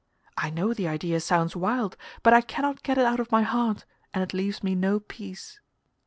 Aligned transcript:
I 0.35 0.49
know 0.49 0.73
the 0.73 0.87
idea 0.87 1.19
sounds 1.19 1.55
wild, 1.55 1.95
but 2.23 2.33
I 2.33 2.41
cannot 2.41 2.81
get 2.81 2.97
it 2.97 3.05
out 3.05 3.19
of 3.19 3.31
my 3.31 3.43
heart, 3.43 3.85
and 4.15 4.23
it 4.23 4.33
leaves 4.33 4.63
me 4.63 4.73
no 4.73 4.99
peace. 4.99 5.59